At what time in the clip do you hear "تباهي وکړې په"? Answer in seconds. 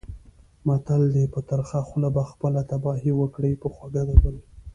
2.71-3.67